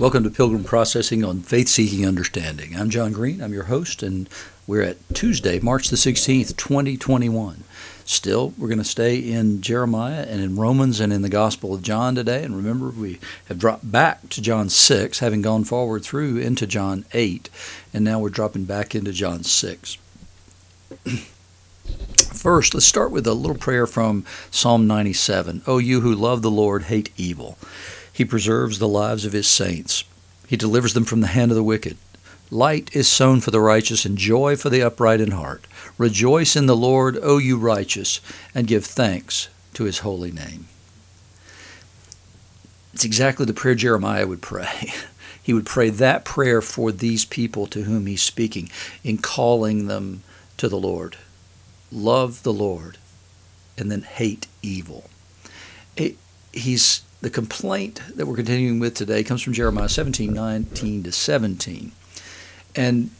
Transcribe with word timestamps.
Welcome 0.00 0.24
to 0.24 0.30
Pilgrim 0.30 0.64
Processing 0.64 1.22
on 1.26 1.42
Faith 1.42 1.68
Seeking 1.68 2.06
Understanding. 2.06 2.74
I'm 2.74 2.88
John 2.88 3.12
Green, 3.12 3.42
I'm 3.42 3.52
your 3.52 3.64
host, 3.64 4.02
and 4.02 4.30
we're 4.66 4.80
at 4.80 4.96
Tuesday, 5.12 5.60
March 5.60 5.90
the 5.90 5.96
16th, 5.96 6.56
2021. 6.56 7.64
Still, 8.06 8.54
we're 8.56 8.68
going 8.68 8.78
to 8.78 8.84
stay 8.84 9.18
in 9.18 9.60
Jeremiah 9.60 10.24
and 10.26 10.40
in 10.40 10.56
Romans 10.56 11.00
and 11.00 11.12
in 11.12 11.20
the 11.20 11.28
Gospel 11.28 11.74
of 11.74 11.82
John 11.82 12.14
today. 12.14 12.42
And 12.42 12.56
remember, 12.56 12.88
we 12.88 13.20
have 13.48 13.58
dropped 13.58 13.92
back 13.92 14.30
to 14.30 14.40
John 14.40 14.70
6, 14.70 15.18
having 15.18 15.42
gone 15.42 15.64
forward 15.64 16.02
through 16.02 16.38
into 16.38 16.66
John 16.66 17.04
8, 17.12 17.50
and 17.92 18.02
now 18.02 18.20
we're 18.20 18.30
dropping 18.30 18.64
back 18.64 18.94
into 18.94 19.12
John 19.12 19.42
6. 19.42 19.98
First, 22.32 22.72
let's 22.72 22.86
start 22.86 23.10
with 23.10 23.26
a 23.26 23.34
little 23.34 23.54
prayer 23.54 23.86
from 23.86 24.24
Psalm 24.50 24.86
97. 24.86 25.60
O 25.66 25.76
you 25.76 26.00
who 26.00 26.14
love 26.14 26.40
the 26.40 26.50
Lord, 26.50 26.84
hate 26.84 27.10
evil. 27.18 27.58
He 28.12 28.24
preserves 28.24 28.78
the 28.78 28.88
lives 28.88 29.24
of 29.24 29.32
his 29.32 29.46
saints. 29.46 30.04
He 30.46 30.56
delivers 30.56 30.94
them 30.94 31.04
from 31.04 31.20
the 31.20 31.28
hand 31.28 31.50
of 31.50 31.56
the 31.56 31.62
wicked. 31.62 31.96
Light 32.50 32.90
is 32.94 33.08
sown 33.08 33.40
for 33.40 33.52
the 33.52 33.60
righteous, 33.60 34.04
and 34.04 34.18
joy 34.18 34.56
for 34.56 34.70
the 34.70 34.82
upright 34.82 35.20
in 35.20 35.30
heart. 35.30 35.66
Rejoice 35.96 36.56
in 36.56 36.66
the 36.66 36.76
Lord, 36.76 37.16
O 37.22 37.38
you 37.38 37.56
righteous, 37.56 38.20
and 38.54 38.66
give 38.66 38.84
thanks 38.84 39.48
to 39.74 39.84
his 39.84 40.00
holy 40.00 40.32
name. 40.32 40.66
It's 42.92 43.04
exactly 43.04 43.46
the 43.46 43.54
prayer 43.54 43.76
Jeremiah 43.76 44.26
would 44.26 44.42
pray. 44.42 44.92
He 45.42 45.54
would 45.54 45.66
pray 45.66 45.88
that 45.90 46.24
prayer 46.24 46.60
for 46.60 46.92
these 46.92 47.24
people 47.24 47.66
to 47.68 47.82
whom 47.82 48.06
he's 48.06 48.22
speaking 48.22 48.70
in 49.02 49.18
calling 49.18 49.86
them 49.86 50.22
to 50.58 50.68
the 50.68 50.78
Lord. 50.78 51.16
Love 51.90 52.42
the 52.42 52.52
Lord 52.52 52.98
and 53.76 53.90
then 53.90 54.02
hate 54.02 54.46
evil. 54.62 55.10
It, 55.96 56.18
he's 56.52 57.02
the 57.20 57.30
complaint 57.30 58.00
that 58.16 58.26
we're 58.26 58.36
continuing 58.36 58.78
with 58.78 58.94
today 58.94 59.22
comes 59.22 59.42
from 59.42 59.52
Jeremiah 59.52 59.88
17, 59.88 60.32
19 60.32 61.02
to 61.02 61.12
17. 61.12 61.92
And 62.74 63.10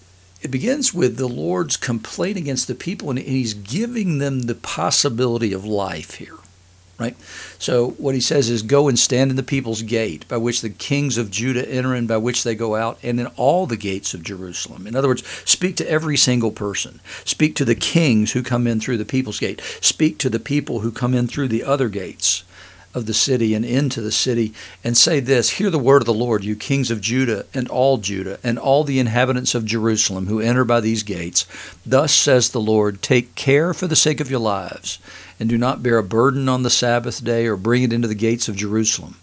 it 0.40 0.50
begins 0.50 0.94
with 0.94 1.16
the 1.16 1.28
Lord's 1.28 1.76
complaint 1.76 2.38
against 2.38 2.66
the 2.66 2.74
people, 2.74 3.10
and 3.10 3.18
he's 3.18 3.52
giving 3.52 4.18
them 4.18 4.42
the 4.42 4.54
possibility 4.54 5.52
of 5.52 5.64
life 5.64 6.14
here. 6.14 6.36
Right? 6.98 7.16
So 7.58 7.92
what 7.92 8.14
he 8.14 8.20
says 8.20 8.50
is, 8.50 8.62
Go 8.62 8.86
and 8.86 8.98
stand 8.98 9.30
in 9.30 9.36
the 9.36 9.42
people's 9.42 9.80
gate, 9.82 10.28
by 10.28 10.36
which 10.36 10.60
the 10.60 10.68
kings 10.68 11.16
of 11.16 11.30
Judah 11.30 11.66
enter 11.66 11.94
and 11.94 12.06
by 12.06 12.18
which 12.18 12.44
they 12.44 12.54
go 12.54 12.76
out, 12.76 12.98
and 13.02 13.18
in 13.18 13.26
all 13.36 13.66
the 13.66 13.76
gates 13.76 14.12
of 14.12 14.22
Jerusalem. 14.22 14.86
In 14.86 14.94
other 14.94 15.08
words, 15.08 15.26
speak 15.46 15.76
to 15.76 15.90
every 15.90 16.18
single 16.18 16.50
person. 16.50 17.00
Speak 17.24 17.54
to 17.56 17.64
the 17.64 17.74
kings 17.74 18.32
who 18.32 18.42
come 18.42 18.66
in 18.66 18.80
through 18.80 18.98
the 18.98 19.06
people's 19.06 19.40
gate. 19.40 19.62
Speak 19.80 20.18
to 20.18 20.28
the 20.28 20.38
people 20.38 20.80
who 20.80 20.92
come 20.92 21.14
in 21.14 21.26
through 21.26 21.48
the 21.48 21.64
other 21.64 21.88
gates 21.88 22.44
of 22.92 23.06
the 23.06 23.14
city 23.14 23.54
and 23.54 23.64
into 23.64 24.00
the 24.00 24.10
city 24.10 24.52
and 24.82 24.96
say 24.96 25.20
this 25.20 25.50
Hear 25.50 25.70
the 25.70 25.78
word 25.78 26.02
of 26.02 26.06
the 26.06 26.14
Lord, 26.14 26.44
you 26.44 26.56
kings 26.56 26.90
of 26.90 27.00
Judah 27.00 27.46
and 27.54 27.68
all 27.68 27.98
Judah 27.98 28.38
and 28.42 28.58
all 28.58 28.82
the 28.82 28.98
inhabitants 28.98 29.54
of 29.54 29.64
Jerusalem 29.64 30.26
who 30.26 30.40
enter 30.40 30.64
by 30.64 30.80
these 30.80 31.02
gates. 31.02 31.46
Thus 31.86 32.12
says 32.12 32.50
the 32.50 32.60
Lord 32.60 33.00
Take 33.00 33.34
care 33.34 33.72
for 33.72 33.86
the 33.86 33.96
sake 33.96 34.20
of 34.20 34.30
your 34.30 34.40
lives, 34.40 34.98
and 35.38 35.48
do 35.48 35.56
not 35.56 35.82
bear 35.82 35.98
a 35.98 36.02
burden 36.02 36.48
on 36.48 36.62
the 36.62 36.70
Sabbath 36.70 37.22
day 37.22 37.46
or 37.46 37.56
bring 37.56 37.82
it 37.82 37.92
into 37.92 38.08
the 38.08 38.14
gates 38.14 38.48
of 38.48 38.56
Jerusalem. 38.56 39.16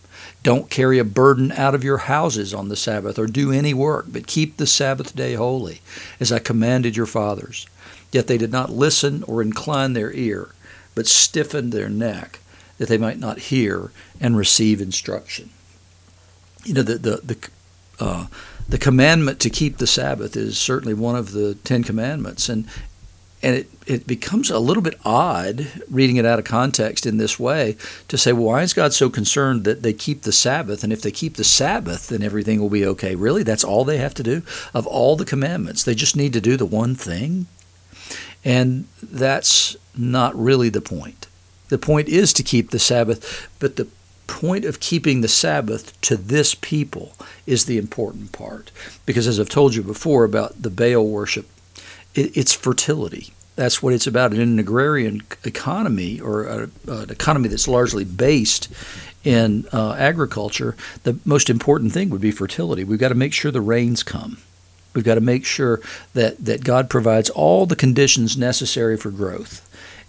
Don't 0.44 0.70
carry 0.70 0.98
a 0.98 1.04
burden 1.04 1.52
out 1.52 1.76
of 1.76 1.84
your 1.84 1.98
houses 1.98 2.54
on 2.54 2.70
the 2.70 2.76
Sabbath 2.78 3.20
or 3.20 3.28
do 3.28 3.52
any 3.52 3.73
work, 3.73 4.06
but 4.08 4.28
keep 4.28 4.56
the 4.56 4.68
Sabbath 4.68 5.14
day 5.14 5.34
holy, 5.34 5.82
as 6.22 6.32
I 6.32 6.40
commanded 6.40 6.95
your 6.95 7.06
fathers. 7.06 7.68
Yet 8.14 8.28
they 8.28 8.38
did 8.38 8.52
not 8.52 8.70
listen 8.70 9.23
or 9.23 9.42
incline 9.42 9.92
their 9.92 10.14
ear, 10.14 10.52
but 10.95 11.08
stiffened 11.08 11.73
their 11.73 11.90
neck 11.90 12.40
that 12.78 12.88
they 12.88 12.97
might 12.97 13.20
not 13.20 13.39
hear 13.39 13.92
and 14.20 14.38
receive 14.38 14.81
instruction. 14.81 15.50
You 16.64 16.75
know, 16.75 16.83
the, 16.83 16.97
the, 16.97 17.17
the, 17.17 17.50
uh, 18.00 18.28
the 18.70 18.78
commandment 18.78 19.39
to 19.42 19.50
keep 19.50 19.78
the 19.78 19.88
Sabbath 19.88 20.36
is 20.36 20.58
certainly 20.58 20.94
one 20.94 21.16
of 21.16 21.31
the 21.31 21.55
Ten 21.55 21.83
Commandments. 21.83 22.50
And, 22.50 22.67
and 23.42 23.55
it, 23.55 23.70
it 23.86 24.08
becomes 24.08 24.50
a 24.50 24.59
little 24.59 24.83
bit 24.83 25.00
odd 25.05 25.67
reading 25.89 26.17
it 26.17 26.26
out 26.26 26.39
of 26.39 26.45
context 26.45 27.05
in 27.05 27.17
this 27.17 27.39
way 27.39 27.77
to 28.08 28.17
say, 28.17 28.33
well, 28.33 28.45
why 28.45 28.64
is 28.64 28.73
God 28.73 28.94
so 28.94 29.09
concerned 29.09 29.64
that 29.64 29.83
they 29.83 29.94
keep 29.94 30.23
the 30.23 30.32
Sabbath? 30.32 30.83
And 30.83 30.92
if 30.92 31.02
they 31.02 31.11
keep 31.11 31.36
the 31.36 31.44
Sabbath, 31.44 32.09
then 32.09 32.23
everything 32.23 32.59
will 32.59 32.70
be 32.70 32.86
okay. 32.86 33.15
Really? 33.15 33.44
That's 33.44 33.64
all 33.64 33.86
they 33.86 33.98
have 33.98 34.14
to 34.15 34.23
do? 34.23 34.42
Of 34.73 34.86
all 34.86 35.15
the 35.15 35.26
commandments, 35.26 35.83
they 35.83 35.95
just 35.95 36.15
need 36.15 36.33
to 36.33 36.42
do 36.42 36.58
the 36.58 36.65
one 36.65 36.95
thing? 36.95 37.48
And 38.44 38.88
that's 39.02 39.76
not 39.95 40.36
really 40.36 40.70
the 40.70 40.82
point. 40.82 41.27
The 41.70 41.78
point 41.78 42.10
is 42.10 42.33
to 42.33 42.44
keep 42.44 42.70
the 42.70 42.80
Sabbath, 42.80 43.50
but 43.60 43.76
the 43.76 43.88
point 44.28 44.66
of 44.66 44.80
keeping 44.80 45.22
the 45.22 45.28
Sabbath 45.28 46.00
to 46.02 46.17
this 46.17 46.55
people 46.55 47.14
is 47.45 47.66
the 47.66 47.78
important 47.78 48.32
part. 48.32 48.72
Because 49.05 49.28
as 49.28 49.39
I've 49.39 49.50
told 49.50 49.76
you 49.76 49.83
before 49.83 50.23
about 50.23 50.61
the 50.61 50.70
Baal 50.70 51.08
worship, 51.08 51.48
it, 52.14 52.36
it's 52.36 52.54
fertility. 52.54 53.32
That's 53.56 53.82
what 53.82 53.94
it's 53.94 54.06
about. 54.06 54.33
in 54.33 54.42
an 54.42 54.60
agrarian 54.60 55.23
economy, 55.44 56.20
or 56.20 56.44
a, 56.44 56.70
an 56.88 57.10
economy 57.10 57.50
that's 57.50 57.67
largely 57.67 58.06
based 58.06 58.70
in 59.23 59.66
uh, 59.73 59.94
agriculture, 59.94 60.76
the 61.04 61.20
most 61.26 61.50
important 61.50 61.92
thing 61.92 62.10
would 62.10 62.22
be 62.22 62.32
fertility. 62.32 62.83
We've 62.83 63.00
got 63.00 63.10
to 63.10 63.16
make 63.16 63.33
sure 63.33 63.52
the 63.52 63.61
rains 63.61 64.04
come. 64.04 64.38
We've 64.94 65.04
got 65.04 65.16
to 65.16 65.22
make 65.22 65.45
sure 65.45 65.82
that, 66.14 66.44
that 66.45 66.64
God 66.64 66.89
provides 66.89 67.30
all 67.30 67.66
the 67.66 67.76
conditions 67.76 68.38
necessary 68.38 68.95
for 68.95 69.11
growth. 69.11 69.67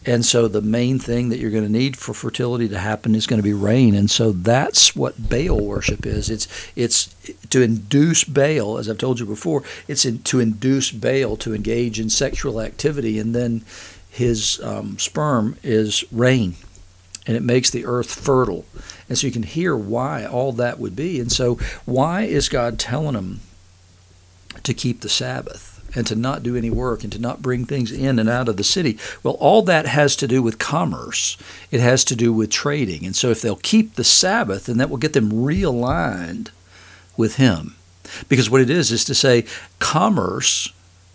And 0.08 0.24
so 0.24 0.48
the 0.48 0.62
main 0.62 0.98
thing 0.98 1.28
that 1.28 1.38
you're 1.38 1.50
going 1.50 1.66
to 1.66 1.70
need 1.70 1.94
for 1.94 2.14
fertility 2.14 2.66
to 2.70 2.78
happen 2.78 3.14
is 3.14 3.26
going 3.26 3.40
to 3.40 3.42
be 3.42 3.52
rain. 3.52 3.94
And 3.94 4.10
so 4.10 4.32
that's 4.32 4.96
what 4.96 5.28
Baal 5.28 5.60
worship 5.60 6.06
is. 6.06 6.30
It's 6.30 6.48
it's 6.74 7.14
to 7.50 7.60
induce 7.60 8.24
Baal, 8.24 8.78
as 8.78 8.88
I've 8.88 8.96
told 8.96 9.20
you 9.20 9.26
before, 9.26 9.64
it's 9.86 10.06
in, 10.06 10.20
to 10.20 10.40
induce 10.40 10.92
Baal 10.92 11.36
to 11.36 11.54
engage 11.54 12.00
in 12.00 12.08
sexual 12.08 12.58
activity, 12.58 13.18
and 13.18 13.34
then 13.34 13.66
his 14.08 14.58
um, 14.62 14.98
sperm 14.98 15.58
is 15.62 16.04
rain, 16.10 16.54
and 17.26 17.36
it 17.36 17.42
makes 17.42 17.68
the 17.68 17.84
earth 17.84 18.10
fertile. 18.10 18.64
And 19.10 19.18
so 19.18 19.26
you 19.26 19.32
can 19.32 19.42
hear 19.42 19.76
why 19.76 20.24
all 20.24 20.52
that 20.52 20.78
would 20.78 20.96
be. 20.96 21.20
And 21.20 21.30
so 21.30 21.56
why 21.84 22.22
is 22.22 22.48
God 22.48 22.78
telling 22.78 23.12
them 23.12 23.40
to 24.62 24.72
keep 24.72 25.02
the 25.02 25.10
Sabbath? 25.10 25.77
And 25.94 26.06
to 26.06 26.14
not 26.14 26.42
do 26.42 26.56
any 26.56 26.70
work 26.70 27.02
and 27.02 27.12
to 27.12 27.18
not 27.18 27.42
bring 27.42 27.64
things 27.64 27.90
in 27.90 28.18
and 28.18 28.28
out 28.28 28.48
of 28.48 28.56
the 28.56 28.64
city. 28.64 28.98
Well, 29.22 29.34
all 29.34 29.62
that 29.62 29.86
has 29.86 30.16
to 30.16 30.28
do 30.28 30.42
with 30.42 30.58
commerce. 30.58 31.36
It 31.70 31.80
has 31.80 32.04
to 32.04 32.16
do 32.16 32.32
with 32.32 32.50
trading. 32.50 33.04
And 33.06 33.16
so 33.16 33.30
if 33.30 33.40
they'll 33.40 33.56
keep 33.56 33.94
the 33.94 34.04
Sabbath, 34.04 34.66
then 34.66 34.78
that 34.78 34.90
will 34.90 34.98
get 34.98 35.12
them 35.12 35.30
realigned 35.30 36.50
with 37.16 37.36
Him. 37.36 37.76
Because 38.28 38.48
what 38.48 38.60
it 38.60 38.70
is 38.70 38.90
is 38.90 39.04
to 39.04 39.14
say, 39.14 39.44
commerce, 39.78 40.72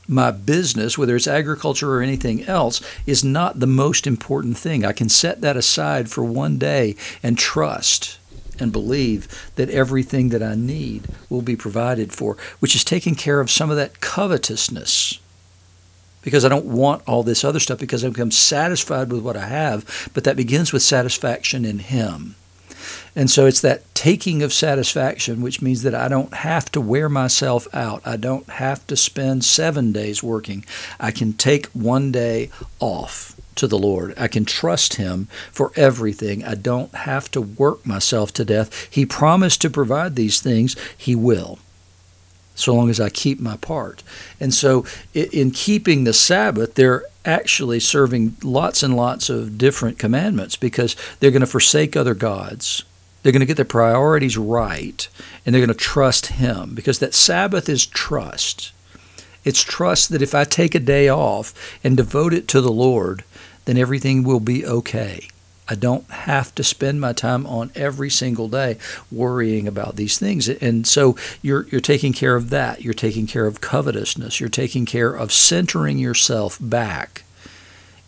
my 0.07 0.31
business, 0.31 0.97
whether 0.97 1.15
it's 1.15 1.27
agriculture 1.27 1.91
or 1.91 2.01
anything 2.01 2.43
else, 2.43 2.81
is 3.05 3.23
not 3.23 3.59
the 3.59 3.67
most 3.67 4.05
important 4.05 4.57
thing. 4.57 4.83
I 4.83 4.91
can 4.91 5.09
set 5.09 5.41
that 5.41 5.57
aside 5.57 6.09
for 6.09 6.23
one 6.23 6.57
day 6.57 6.95
and 7.21 7.37
trust 7.37 8.19
and 8.59 8.71
believe 8.71 9.51
that 9.55 9.69
everything 9.69 10.29
that 10.29 10.43
I 10.43 10.55
need 10.55 11.07
will 11.29 11.41
be 11.41 11.55
provided 11.55 12.13
for, 12.13 12.37
which 12.59 12.75
is 12.75 12.83
taking 12.83 13.15
care 13.15 13.39
of 13.39 13.51
some 13.51 13.69
of 13.69 13.77
that 13.77 13.99
covetousness. 13.99 15.19
Because 16.21 16.45
I 16.45 16.49
don't 16.49 16.65
want 16.65 17.03
all 17.05 17.23
this 17.23 17.43
other 17.43 17.59
stuff 17.59 17.79
because 17.79 18.05
I 18.05 18.09
become 18.09 18.31
satisfied 18.31 19.11
with 19.11 19.21
what 19.21 19.35
I 19.35 19.47
have, 19.47 20.09
but 20.13 20.23
that 20.23 20.37
begins 20.37 20.71
with 20.71 20.81
satisfaction 20.81 21.65
in 21.65 21.79
Him. 21.79 22.35
And 23.15 23.29
so 23.29 23.45
it's 23.45 23.61
that 23.61 23.93
taking 23.93 24.41
of 24.41 24.53
satisfaction, 24.53 25.41
which 25.41 25.61
means 25.61 25.83
that 25.83 25.93
I 25.93 26.07
don't 26.07 26.33
have 26.33 26.71
to 26.71 26.81
wear 26.81 27.09
myself 27.09 27.67
out. 27.73 28.01
I 28.05 28.17
don't 28.17 28.49
have 28.49 28.85
to 28.87 28.95
spend 28.95 29.45
seven 29.45 29.91
days 29.91 30.23
working. 30.23 30.65
I 30.99 31.11
can 31.11 31.33
take 31.33 31.67
one 31.67 32.11
day 32.11 32.49
off 32.79 33.35
to 33.55 33.67
the 33.67 33.77
Lord. 33.77 34.13
I 34.17 34.27
can 34.27 34.45
trust 34.45 34.95
Him 34.95 35.27
for 35.51 35.71
everything. 35.75 36.43
I 36.43 36.55
don't 36.55 36.93
have 36.95 37.29
to 37.31 37.41
work 37.41 37.85
myself 37.85 38.31
to 38.33 38.45
death. 38.45 38.87
He 38.89 39.05
promised 39.05 39.61
to 39.61 39.69
provide 39.69 40.15
these 40.15 40.41
things, 40.41 40.75
He 40.97 41.15
will, 41.15 41.59
so 42.55 42.73
long 42.73 42.89
as 42.89 42.99
I 42.99 43.09
keep 43.09 43.39
my 43.39 43.57
part. 43.57 44.03
And 44.39 44.53
so, 44.53 44.85
in 45.13 45.51
keeping 45.51 46.03
the 46.03 46.13
Sabbath, 46.13 46.75
they're 46.75 47.03
actually 47.25 47.79
serving 47.79 48.35
lots 48.43 48.83
and 48.83 48.95
lots 48.95 49.29
of 49.29 49.57
different 49.57 49.97
commandments 49.97 50.55
because 50.55 50.95
they're 51.19 51.31
going 51.31 51.41
to 51.41 51.47
forsake 51.47 51.95
other 51.95 52.13
gods. 52.13 52.83
They're 53.21 53.31
going 53.31 53.39
to 53.39 53.45
get 53.45 53.55
their 53.55 53.65
priorities 53.65 54.37
right 54.37 55.07
and 55.45 55.53
they're 55.53 55.65
going 55.65 55.69
to 55.69 55.73
trust 55.73 56.27
Him 56.27 56.75
because 56.75 56.99
that 56.99 57.13
Sabbath 57.13 57.69
is 57.69 57.85
trust. 57.85 58.73
It's 59.43 59.61
trust 59.61 60.09
that 60.09 60.21
if 60.21 60.33
I 60.33 60.43
take 60.43 60.75
a 60.75 60.79
day 60.79 61.09
off 61.09 61.53
and 61.83 61.97
devote 61.97 62.33
it 62.33 62.47
to 62.49 62.61
the 62.61 62.71
Lord, 62.71 63.23
then 63.65 63.77
everything 63.77 64.23
will 64.23 64.39
be 64.39 64.65
okay. 64.65 65.27
I 65.67 65.75
don't 65.75 66.09
have 66.09 66.53
to 66.55 66.63
spend 66.63 66.99
my 66.99 67.13
time 67.13 67.45
on 67.47 67.71
every 67.73 68.09
single 68.09 68.49
day 68.49 68.77
worrying 69.11 69.67
about 69.67 69.95
these 69.95 70.19
things. 70.19 70.49
And 70.49 70.85
so 70.85 71.15
you're 71.41 71.67
you're 71.69 71.81
taking 71.81 72.11
care 72.11 72.35
of 72.35 72.49
that. 72.49 72.81
You're 72.81 72.93
taking 72.93 73.27
care 73.27 73.45
of 73.45 73.61
covetousness. 73.61 74.39
You're 74.39 74.49
taking 74.49 74.85
care 74.85 75.13
of 75.13 75.31
centering 75.31 75.97
yourself 75.97 76.57
back 76.59 77.23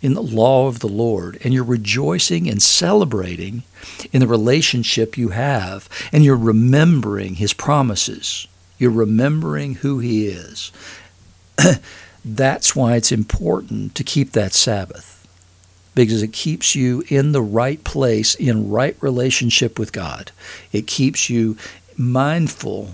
in 0.01 0.13
the 0.13 0.21
law 0.21 0.67
of 0.67 0.79
the 0.79 0.89
Lord, 0.89 1.39
and 1.43 1.53
you're 1.53 1.63
rejoicing 1.63 2.47
and 2.47 2.61
celebrating 2.61 3.63
in 4.11 4.19
the 4.19 4.27
relationship 4.27 5.17
you 5.17 5.29
have, 5.29 5.89
and 6.11 6.23
you're 6.23 6.35
remembering 6.35 7.35
His 7.35 7.53
promises. 7.53 8.47
You're 8.77 8.91
remembering 8.91 9.75
who 9.75 9.99
He 9.99 10.27
is. 10.27 10.71
That's 12.25 12.75
why 12.75 12.96
it's 12.96 13.12
important 13.12 13.96
to 13.96 14.04
keep 14.04 14.31
that 14.31 14.54
Sabbath 14.54 15.16
because 15.94 16.22
it 16.22 16.34
keeps 16.34 16.75
you 16.75 17.04
in 17.07 17.31
the 17.31 17.42
right 17.42 17.84
place, 17.84 18.36
in 18.36 18.69
right 18.69 18.98
relationship 19.02 19.80
with 19.80 19.94
God. 19.94 20.31
It 20.72 20.88
keeps 20.88 21.30
you 21.30 21.57
mindful 21.98 22.92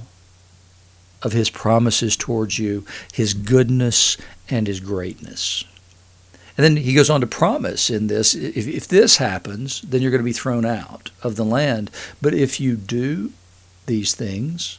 of 1.23 1.33
His 1.33 1.49
promises 1.49 2.15
towards 2.15 2.59
you, 2.59 2.85
His 3.11 3.33
goodness, 3.33 4.17
and 4.49 4.67
His 4.67 4.79
greatness. 4.79 5.63
And 6.57 6.63
then 6.63 6.83
he 6.83 6.93
goes 6.93 7.09
on 7.09 7.21
to 7.21 7.27
promise 7.27 7.89
in 7.89 8.07
this 8.07 8.35
if, 8.35 8.67
if 8.67 8.87
this 8.87 9.17
happens, 9.17 9.81
then 9.81 10.01
you're 10.01 10.11
going 10.11 10.21
to 10.21 10.25
be 10.25 10.33
thrown 10.33 10.65
out 10.65 11.09
of 11.23 11.35
the 11.35 11.45
land. 11.45 11.89
But 12.21 12.33
if 12.33 12.59
you 12.59 12.75
do 12.75 13.31
these 13.85 14.13
things, 14.13 14.77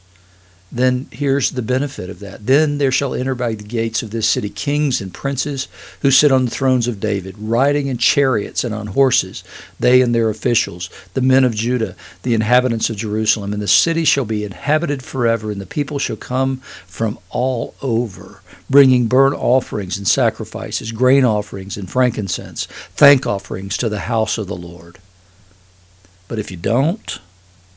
then 0.74 1.06
here's 1.10 1.50
the 1.50 1.60
benefit 1.60 2.08
of 2.08 2.18
that. 2.20 2.46
Then 2.46 2.78
there 2.78 2.90
shall 2.90 3.14
enter 3.14 3.34
by 3.34 3.54
the 3.54 3.62
gates 3.62 4.02
of 4.02 4.10
this 4.10 4.26
city 4.26 4.48
kings 4.48 5.02
and 5.02 5.12
princes 5.12 5.68
who 6.00 6.10
sit 6.10 6.32
on 6.32 6.46
the 6.46 6.50
thrones 6.50 6.88
of 6.88 6.98
David, 6.98 7.36
riding 7.38 7.88
in 7.88 7.98
chariots 7.98 8.64
and 8.64 8.74
on 8.74 8.86
horses, 8.88 9.44
they 9.78 10.00
and 10.00 10.14
their 10.14 10.30
officials, 10.30 10.88
the 11.12 11.20
men 11.20 11.44
of 11.44 11.54
Judah, 11.54 11.94
the 12.22 12.32
inhabitants 12.32 12.88
of 12.88 12.96
Jerusalem. 12.96 13.52
And 13.52 13.60
the 13.60 13.68
city 13.68 14.04
shall 14.04 14.24
be 14.24 14.44
inhabited 14.44 15.02
forever, 15.02 15.50
and 15.50 15.60
the 15.60 15.66
people 15.66 15.98
shall 15.98 16.16
come 16.16 16.56
from 16.86 17.18
all 17.28 17.74
over, 17.82 18.40
bringing 18.70 19.08
burnt 19.08 19.34
offerings 19.34 19.98
and 19.98 20.08
sacrifices, 20.08 20.90
grain 20.90 21.24
offerings 21.24 21.76
and 21.76 21.90
frankincense, 21.90 22.64
thank 22.94 23.26
offerings 23.26 23.76
to 23.76 23.90
the 23.90 24.00
house 24.00 24.38
of 24.38 24.46
the 24.46 24.56
Lord. 24.56 24.98
But 26.28 26.38
if 26.38 26.50
you 26.50 26.56
don't, 26.56 27.20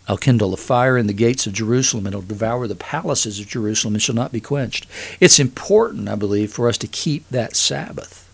I'll 0.08 0.18
kindle 0.18 0.54
a 0.54 0.58
fire 0.58 0.98
in 0.98 1.08
the 1.08 1.14
gates 1.14 1.48
of 1.48 1.54
Jerusalem, 1.54 2.06
and 2.06 2.14
it'll 2.14 2.28
devour 2.28 2.68
the 2.68 2.76
palaces 2.76 3.40
of 3.40 3.48
Jerusalem, 3.48 3.96
and 3.96 4.02
shall 4.02 4.16
not 4.16 4.32
be 4.32 4.40
quenched. 4.40 4.86
It's 5.20 5.40
important, 5.40 6.08
I 6.08 6.16
believe, 6.16 6.54
for 6.54 6.68
us 6.70 6.78
to 6.80 6.88
keep 6.88 7.28
that 7.30 7.56
Sabbath, 7.56 8.30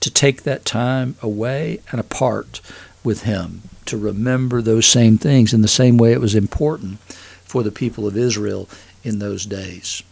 to 0.00 0.10
take 0.10 0.42
that 0.42 0.64
time 0.64 1.16
away 1.22 1.80
and 1.90 2.00
apart 2.00 2.60
with 3.04 3.22
Him, 3.22 3.62
to 3.86 3.96
remember 3.96 4.60
those 4.60 4.86
same 4.86 5.18
things 5.18 5.54
in 5.54 5.62
the 5.62 5.68
same 5.68 5.96
way 5.96 6.12
it 6.12 6.20
was 6.20 6.34
important 6.34 6.98
for 7.00 7.62
the 7.62 7.70
people 7.70 8.06
of 8.06 8.16
Israel 8.16 8.68
in 9.04 9.20
those 9.20 9.46
days. 9.46 10.02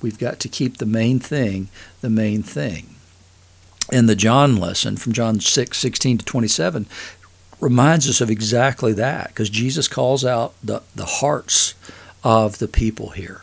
We've 0.00 0.18
got 0.18 0.38
to 0.40 0.48
keep 0.48 0.76
the 0.76 0.86
main 0.86 1.18
thing 1.18 1.68
the 2.00 2.10
main 2.10 2.42
thing. 2.42 2.96
In 3.90 4.06
the 4.06 4.16
John 4.16 4.56
lesson 4.56 4.96
from 4.96 5.12
John 5.12 5.40
6, 5.40 5.78
16 5.78 6.18
to 6.18 6.24
27, 6.24 6.86
reminds 7.60 8.08
us 8.08 8.20
of 8.20 8.30
exactly 8.30 8.92
that 8.92 9.28
because 9.28 9.50
Jesus 9.50 9.88
calls 9.88 10.24
out 10.24 10.54
the, 10.62 10.82
the 10.94 11.06
hearts 11.06 11.74
of 12.22 12.58
the 12.58 12.68
people 12.68 13.10
here. 13.10 13.42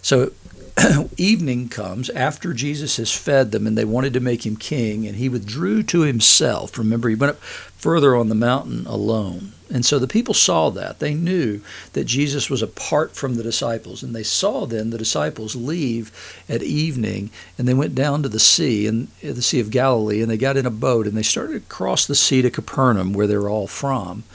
So 0.00 0.32
evening 1.16 1.68
comes 1.68 2.08
after 2.10 2.54
Jesus 2.54 2.96
has 2.96 3.12
fed 3.12 3.52
them 3.52 3.66
and 3.66 3.76
they 3.76 3.84
wanted 3.84 4.12
to 4.14 4.20
make 4.20 4.46
him 4.46 4.56
king, 4.56 5.06
and 5.06 5.16
he 5.16 5.28
withdrew 5.28 5.82
to 5.84 6.00
himself. 6.02 6.78
Remember, 6.78 7.08
he 7.08 7.14
went 7.14 7.32
up 7.32 7.42
further 7.42 8.16
on 8.16 8.28
the 8.28 8.34
mountain 8.34 8.86
alone. 8.86 9.52
And 9.72 9.86
so 9.86 9.98
the 9.98 10.06
people 10.06 10.34
saw 10.34 10.70
that. 10.70 10.98
They 10.98 11.14
knew 11.14 11.62
that 11.94 12.04
Jesus 12.04 12.50
was 12.50 12.62
apart 12.62 13.12
from 13.16 13.34
the 13.34 13.42
disciples. 13.42 14.02
And 14.02 14.14
they 14.14 14.22
saw 14.22 14.66
then 14.66 14.90
the 14.90 14.98
disciples 14.98 15.56
leave 15.56 16.12
at 16.48 16.62
evening 16.62 17.30
and 17.56 17.66
they 17.66 17.74
went 17.74 17.94
down 17.94 18.22
to 18.22 18.28
the 18.28 18.38
sea, 18.38 18.86
and 18.86 19.08
uh, 19.24 19.32
the 19.32 19.42
Sea 19.42 19.60
of 19.60 19.70
Galilee, 19.70 20.20
and 20.20 20.30
they 20.30 20.36
got 20.36 20.56
in 20.58 20.66
a 20.66 20.70
boat 20.70 21.06
and 21.06 21.16
they 21.16 21.22
started 21.22 21.54
to 21.54 21.74
cross 21.74 22.06
the 22.06 22.14
sea 22.14 22.42
to 22.42 22.50
Capernaum, 22.50 23.12
where 23.12 23.26
they 23.26 23.36
were 23.36 23.48
all 23.48 23.66
from. 23.66 24.24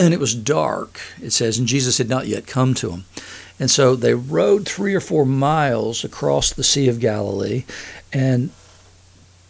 And 0.00 0.14
it 0.14 0.20
was 0.20 0.36
dark, 0.36 1.00
it 1.20 1.30
says, 1.30 1.58
and 1.58 1.66
Jesus 1.66 1.98
had 1.98 2.08
not 2.08 2.28
yet 2.28 2.46
come 2.46 2.74
to 2.74 2.90
them. 2.90 3.06
And 3.60 3.70
so 3.70 3.94
they 3.94 4.14
rowed 4.14 4.66
three 4.66 4.94
or 4.94 5.00
four 5.00 5.26
miles 5.26 6.02
across 6.02 6.50
the 6.50 6.64
Sea 6.64 6.88
of 6.88 6.98
Galilee, 6.98 7.64
and 8.10 8.50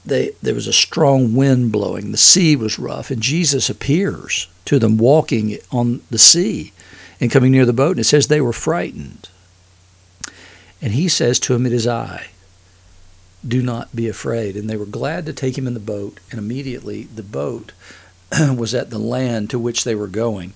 they, 0.05 0.33
there 0.43 0.55
was 0.55 0.67
a 0.67 0.73
strong 0.73 1.37
wind 1.37 1.71
blowing. 1.71 2.11
The 2.11 2.19
sea 2.19 2.57
was 2.57 2.77
rough, 2.77 3.13
and 3.13 3.23
Jesus 3.23 3.71
appears 3.71 4.49
to 4.65 4.81
them 4.81 4.99
walking 4.99 5.59
on 5.71 6.03
the 6.11 6.19
sea 6.19 6.73
and 7.21 7.31
coming 7.31 7.53
near 7.53 7.65
the 7.65 7.73
boat. 7.73 7.93
And 7.93 8.01
it 8.01 8.05
says 8.05 8.27
they 8.27 8.41
were 8.41 8.53
frightened. 8.53 9.29
And 10.83 10.93
he 10.93 11.09
says 11.09 11.39
to 11.41 11.55
him, 11.55 11.65
It 11.65 11.73
is 11.73 11.87
I. 11.87 12.31
Do 13.47 13.63
not 13.63 13.95
be 13.95 14.09
afraid. 14.09 14.57
And 14.57 14.69
they 14.69 14.77
were 14.77 14.87
glad 14.87 15.25
to 15.27 15.33
take 15.33 15.57
him 15.57 15.69
in 15.69 15.75
the 15.75 15.81
boat, 15.81 16.19
and 16.33 16.41
immediately 16.41 17.05
the 17.05 17.23
boat 17.23 17.73
was 18.57 18.75
at 18.75 18.91
the 18.91 18.99
land 18.99 19.51
to 19.51 19.59
which 19.59 19.85
they 19.85 19.95
were 19.95 20.09
going 20.09 20.53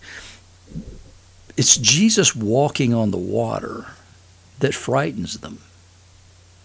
it's 1.56 1.76
Jesus 1.76 2.34
walking 2.34 2.92
on 2.92 3.10
the 3.10 3.16
water 3.16 3.86
that 4.58 4.74
frightens 4.74 5.38
them. 5.38 5.60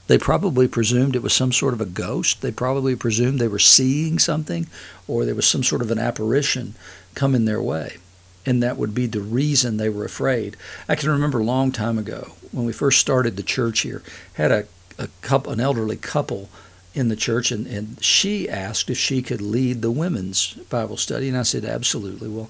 They 0.08 0.18
probably 0.18 0.68
presumed 0.68 1.16
it 1.16 1.22
was 1.22 1.34
some 1.34 1.52
sort 1.52 1.76
of 1.76 1.82
a 1.82 1.86
ghost. 1.86 2.42
They 2.42 2.52
probably 2.52 2.96
presumed 2.96 3.38
they 3.38 3.48
were 3.48 3.60
seeing 3.60 4.18
something 4.18 4.68
or 5.08 5.24
there 5.24 5.36
was 5.36 5.46
some 5.46 5.64
sort 5.64 5.84
of 5.84 5.92
an 5.92 6.00
apparition 6.00 6.74
coming 7.14 7.46
their 7.46 7.62
way. 7.62 7.98
And 8.44 8.64
that 8.64 8.78
would 8.78 8.96
be 8.96 9.06
the 9.06 9.22
reason 9.22 9.78
they 9.78 9.90
were 9.90 10.06
afraid. 10.06 10.58
I 10.88 10.96
can 10.96 11.10
remember 11.10 11.40
a 11.40 11.44
long 11.44 11.72
time 11.72 12.00
ago 12.00 12.32
when 12.52 12.66
we 12.66 12.74
first 12.74 13.00
started 13.00 13.36
the 13.36 13.44
church 13.44 13.82
here, 13.82 14.02
had 14.34 14.52
a, 14.52 14.66
a 14.98 15.10
couple, 15.22 15.52
an 15.52 15.60
elderly 15.60 15.98
couple 15.98 16.50
in 16.96 17.10
the 17.10 17.16
church, 17.16 17.52
and, 17.52 17.68
and 17.68 18.04
she 18.04 18.50
asked 18.50 18.90
if 18.90 18.98
she 18.98 19.22
could 19.22 19.42
lead 19.42 19.84
the 19.84 19.92
women's 19.92 20.54
Bible 20.72 20.98
study. 20.98 21.30
And 21.30 21.38
I 21.38 21.44
said, 21.44 21.66
absolutely. 21.66 22.30
Well, 22.30 22.50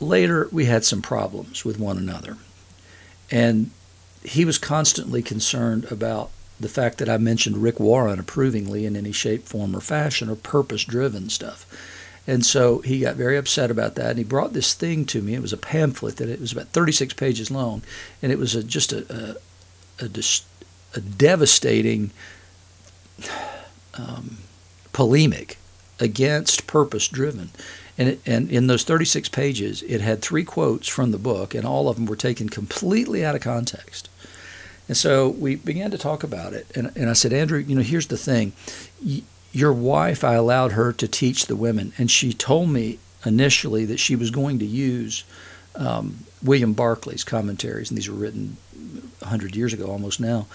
later 0.00 0.48
we 0.52 0.64
had 0.66 0.84
some 0.84 1.02
problems 1.02 1.64
with 1.64 1.78
one 1.78 1.98
another. 1.98 2.36
And 3.30 3.70
he 4.22 4.44
was 4.44 4.58
constantly 4.58 5.22
concerned 5.22 5.90
about 5.90 6.30
the 6.58 6.68
fact 6.68 6.98
that 6.98 7.08
I 7.08 7.16
mentioned 7.18 7.58
Rick 7.58 7.80
Warren 7.80 8.18
approvingly 8.18 8.86
in 8.86 8.96
any 8.96 9.12
shape, 9.12 9.44
form, 9.44 9.74
or 9.74 9.80
fashion, 9.80 10.30
or 10.30 10.36
purpose 10.36 10.84
driven 10.84 11.28
stuff. 11.28 11.66
And 12.26 12.46
so 12.46 12.78
he 12.78 13.00
got 13.00 13.16
very 13.16 13.36
upset 13.36 13.70
about 13.70 13.96
that, 13.96 14.10
and 14.10 14.18
he 14.18 14.24
brought 14.24 14.54
this 14.54 14.72
thing 14.72 15.04
to 15.06 15.20
me. 15.20 15.34
It 15.34 15.42
was 15.42 15.52
a 15.52 15.58
pamphlet 15.58 16.16
that 16.16 16.28
it 16.28 16.40
was 16.40 16.52
about 16.52 16.68
36 16.68 17.12
pages 17.14 17.50
long, 17.50 17.82
and 18.22 18.32
it 18.32 18.38
was 18.38 18.54
a, 18.54 18.64
just 18.64 18.92
a, 18.92 19.36
a, 20.00 20.04
a, 20.04 20.10
a 20.94 21.00
devastating 21.00 22.12
um, 23.98 24.38
polemic 24.92 25.58
against 26.00 26.66
purpose 26.66 27.08
driven. 27.08 27.50
And, 27.96 28.08
it, 28.08 28.20
and 28.26 28.50
in 28.50 28.66
those 28.66 28.84
36 28.84 29.28
pages, 29.28 29.82
it 29.82 30.00
had 30.00 30.20
three 30.20 30.44
quotes 30.44 30.88
from 30.88 31.12
the 31.12 31.18
book, 31.18 31.54
and 31.54 31.64
all 31.64 31.88
of 31.88 31.96
them 31.96 32.06
were 32.06 32.16
taken 32.16 32.48
completely 32.48 33.24
out 33.24 33.34
of 33.34 33.40
context. 33.40 34.08
And 34.88 34.96
so 34.96 35.28
we 35.28 35.56
began 35.56 35.90
to 35.92 35.98
talk 35.98 36.22
about 36.22 36.52
it. 36.52 36.66
And, 36.74 36.92
and 36.96 37.08
I 37.08 37.14
said, 37.14 37.32
Andrew, 37.32 37.58
you 37.58 37.74
know, 37.74 37.82
here's 37.82 38.08
the 38.08 38.18
thing. 38.18 38.52
your 39.52 39.72
wife, 39.72 40.24
I 40.24 40.34
allowed 40.34 40.72
her 40.72 40.92
to 40.92 41.08
teach 41.08 41.46
the 41.46 41.56
women, 41.56 41.92
and 41.96 42.10
she 42.10 42.32
told 42.32 42.68
me 42.70 42.98
initially 43.24 43.84
that 43.86 44.00
she 44.00 44.16
was 44.16 44.30
going 44.30 44.58
to 44.58 44.66
use 44.66 45.24
um, 45.76 46.18
William 46.42 46.74
Barclay's 46.74 47.24
commentaries, 47.24 47.90
and 47.90 47.96
these 47.96 48.10
were 48.10 48.16
written 48.16 48.56
100 49.20 49.56
years 49.56 49.72
ago 49.72 49.86
almost 49.86 50.20
now. 50.20 50.46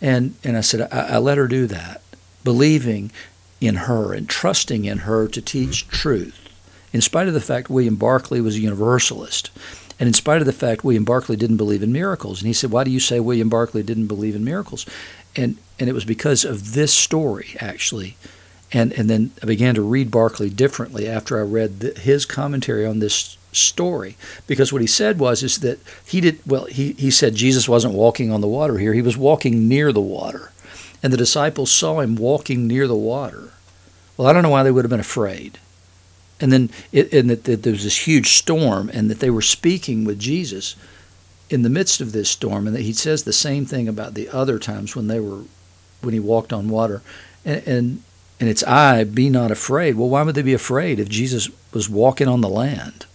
And, 0.00 0.34
and 0.44 0.56
I 0.56 0.60
said, 0.60 0.88
I, 0.92 1.14
I 1.14 1.18
let 1.18 1.38
her 1.38 1.48
do 1.48 1.66
that, 1.68 2.02
believing 2.44 3.10
in 3.60 3.74
her 3.76 4.12
and 4.12 4.28
trusting 4.28 4.84
in 4.84 4.98
her 4.98 5.26
to 5.28 5.40
teach 5.40 5.88
truth 5.88 6.47
in 6.92 7.00
spite 7.00 7.28
of 7.28 7.34
the 7.34 7.40
fact 7.40 7.70
William 7.70 7.96
Barclay 7.96 8.40
was 8.40 8.56
a 8.56 8.60
universalist. 8.60 9.50
And 10.00 10.06
in 10.06 10.14
spite 10.14 10.40
of 10.40 10.46
the 10.46 10.52
fact 10.52 10.84
William 10.84 11.04
Barclay 11.04 11.36
didn't 11.36 11.56
believe 11.56 11.82
in 11.82 11.92
miracles. 11.92 12.40
And 12.40 12.46
he 12.46 12.52
said, 12.52 12.70
Why 12.70 12.84
do 12.84 12.90
you 12.90 13.00
say 13.00 13.20
William 13.20 13.48
Barclay 13.48 13.82
didn't 13.82 14.06
believe 14.06 14.36
in 14.36 14.44
miracles? 14.44 14.86
And, 15.34 15.56
and 15.78 15.88
it 15.88 15.92
was 15.92 16.04
because 16.04 16.44
of 16.44 16.74
this 16.74 16.92
story, 16.92 17.56
actually. 17.60 18.16
And, 18.72 18.92
and 18.92 19.08
then 19.08 19.32
I 19.42 19.46
began 19.46 19.74
to 19.74 19.82
read 19.82 20.10
Barclay 20.10 20.50
differently 20.50 21.08
after 21.08 21.38
I 21.38 21.42
read 21.42 21.80
the, 21.80 21.98
his 21.98 22.26
commentary 22.26 22.86
on 22.86 22.98
this 22.98 23.38
story 23.52 24.16
because 24.46 24.72
what 24.72 24.82
he 24.82 24.86
said 24.86 25.18
was 25.18 25.42
is 25.42 25.60
that 25.60 25.78
he 26.04 26.20
did 26.20 26.38
well 26.46 26.66
he, 26.66 26.92
he 26.92 27.10
said 27.10 27.34
jesus 27.34 27.66
wasn't 27.66 27.92
walking 27.92 28.30
on 28.30 28.42
the 28.42 28.46
water 28.46 28.76
here 28.76 28.92
he 28.92 29.00
was 29.00 29.16
walking 29.16 29.66
near 29.66 29.90
the 29.90 30.02
water 30.02 30.52
and 31.02 31.12
the 31.12 31.16
disciples 31.16 31.70
saw 31.70 32.00
him 32.00 32.14
walking 32.14 32.66
near 32.66 32.86
the 32.86 32.94
water 32.94 33.52
well 34.16 34.28
i 34.28 34.34
don't 34.34 34.42
know 34.42 34.50
why 34.50 34.62
they 34.62 34.70
would 34.70 34.84
have 34.84 34.90
been 34.90 35.00
afraid 35.00 35.58
and 36.40 36.52
then 36.52 36.70
it, 36.92 37.12
and 37.12 37.30
that, 37.30 37.44
that 37.44 37.62
there 37.62 37.72
was 37.72 37.84
this 37.84 38.06
huge 38.06 38.36
storm, 38.36 38.90
and 38.92 39.10
that 39.10 39.20
they 39.20 39.30
were 39.30 39.42
speaking 39.42 40.04
with 40.04 40.18
Jesus 40.18 40.76
in 41.50 41.62
the 41.62 41.70
midst 41.70 42.00
of 42.00 42.12
this 42.12 42.28
storm, 42.28 42.66
and 42.66 42.76
that 42.76 42.82
he 42.82 42.92
says 42.92 43.24
the 43.24 43.32
same 43.32 43.64
thing 43.64 43.88
about 43.88 44.14
the 44.14 44.28
other 44.28 44.58
times 44.58 44.94
when 44.94 45.08
they 45.08 45.20
were 45.20 45.42
when 46.00 46.14
he 46.14 46.20
walked 46.20 46.52
on 46.52 46.68
water, 46.68 47.02
and 47.44 47.66
and, 47.66 48.02
and 48.38 48.48
it's 48.48 48.62
I 48.62 49.04
be 49.04 49.30
not 49.30 49.50
afraid. 49.50 49.96
Well, 49.96 50.08
why 50.08 50.22
would 50.22 50.34
they 50.34 50.42
be 50.42 50.54
afraid 50.54 51.00
if 51.00 51.08
Jesus 51.08 51.50
was 51.72 51.88
walking 51.88 52.28
on 52.28 52.40
the 52.40 52.48
land? 52.48 53.06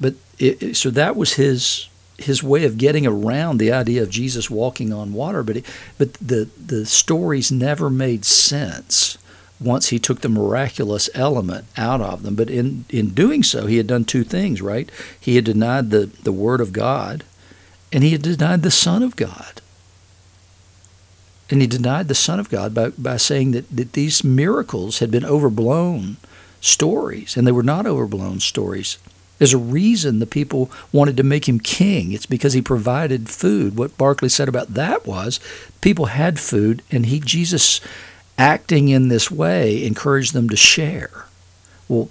But 0.00 0.14
it, 0.38 0.76
so 0.76 0.90
that 0.90 1.16
was 1.16 1.34
his 1.34 1.88
his 2.18 2.42
way 2.42 2.64
of 2.64 2.78
getting 2.78 3.06
around 3.06 3.58
the 3.58 3.72
idea 3.72 4.02
of 4.02 4.10
Jesus 4.10 4.50
walking 4.50 4.92
on 4.92 5.12
water. 5.12 5.42
But 5.42 5.58
it, 5.58 5.66
but 5.96 6.14
the 6.14 6.48
the 6.58 6.84
stories 6.84 7.50
never 7.50 7.88
made 7.88 8.24
sense 8.24 9.16
once 9.62 9.88
he 9.88 9.98
took 9.98 10.20
the 10.20 10.28
miraculous 10.28 11.08
element 11.14 11.64
out 11.76 12.00
of 12.00 12.22
them. 12.22 12.34
But 12.34 12.50
in, 12.50 12.84
in 12.88 13.10
doing 13.10 13.42
so, 13.42 13.66
he 13.66 13.76
had 13.76 13.86
done 13.86 14.04
two 14.04 14.24
things, 14.24 14.60
right? 14.60 14.90
He 15.18 15.36
had 15.36 15.44
denied 15.44 15.90
the, 15.90 16.06
the 16.22 16.32
Word 16.32 16.60
of 16.60 16.72
God, 16.72 17.24
and 17.92 18.02
he 18.02 18.12
had 18.12 18.22
denied 18.22 18.62
the 18.62 18.70
Son 18.70 19.02
of 19.02 19.16
God. 19.16 19.60
And 21.50 21.60
he 21.60 21.66
denied 21.66 22.08
the 22.08 22.14
Son 22.14 22.40
of 22.40 22.48
God 22.48 22.74
by, 22.74 22.90
by 22.90 23.18
saying 23.18 23.50
that, 23.50 23.68
that 23.70 23.92
these 23.92 24.24
miracles 24.24 25.00
had 25.00 25.10
been 25.10 25.24
overblown 25.24 26.16
stories, 26.60 27.36
and 27.36 27.46
they 27.46 27.52
were 27.52 27.62
not 27.62 27.86
overblown 27.86 28.40
stories. 28.40 28.98
There's 29.38 29.52
a 29.52 29.58
reason 29.58 30.18
the 30.18 30.26
people 30.26 30.70
wanted 30.92 31.16
to 31.16 31.24
make 31.24 31.48
him 31.48 31.58
king. 31.58 32.12
It's 32.12 32.26
because 32.26 32.52
he 32.52 32.62
provided 32.62 33.28
food. 33.28 33.76
What 33.76 33.98
Barclay 33.98 34.28
said 34.28 34.48
about 34.48 34.74
that 34.74 35.04
was 35.04 35.40
people 35.80 36.06
had 36.06 36.38
food, 36.38 36.80
and 36.92 37.06
he, 37.06 37.18
Jesus, 37.18 37.80
acting 38.38 38.88
in 38.88 39.08
this 39.08 39.30
way, 39.30 39.84
encouraged 39.84 40.32
them 40.32 40.48
to 40.48 40.56
share. 40.56 41.26
Well, 41.88 42.08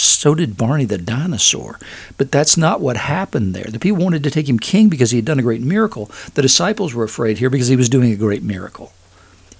so 0.00 0.34
did 0.34 0.56
Barney 0.56 0.86
the 0.86 0.98
dinosaur. 0.98 1.78
But 2.16 2.32
that's 2.32 2.56
not 2.56 2.80
what 2.80 2.96
happened 2.96 3.54
there. 3.54 3.64
The 3.64 3.78
people 3.78 4.02
wanted 4.02 4.24
to 4.24 4.30
take 4.30 4.48
him 4.48 4.58
king 4.58 4.88
because 4.88 5.10
he 5.10 5.18
had 5.18 5.24
done 5.24 5.38
a 5.38 5.42
great 5.42 5.60
miracle. 5.60 6.10
The 6.34 6.42
disciples 6.42 6.94
were 6.94 7.04
afraid 7.04 7.38
here 7.38 7.50
because 7.50 7.68
he 7.68 7.76
was 7.76 7.88
doing 7.88 8.12
a 8.12 8.16
great 8.16 8.42
miracle. 8.42 8.92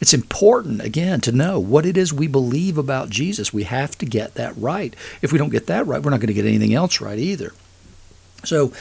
It's 0.00 0.14
important, 0.14 0.80
again, 0.80 1.20
to 1.22 1.32
know 1.32 1.60
what 1.60 1.84
it 1.84 1.98
is 1.98 2.10
we 2.10 2.26
believe 2.26 2.78
about 2.78 3.10
Jesus. 3.10 3.52
We 3.52 3.64
have 3.64 3.98
to 3.98 4.06
get 4.06 4.34
that 4.34 4.56
right. 4.56 4.96
If 5.20 5.30
we 5.30 5.38
don't 5.38 5.50
get 5.50 5.66
that 5.66 5.86
right, 5.86 6.02
we're 6.02 6.10
not 6.10 6.20
going 6.20 6.28
to 6.28 6.34
get 6.34 6.46
anything 6.46 6.72
else 6.72 7.02
right 7.02 7.18
either. 7.18 7.52
So, 8.42 8.72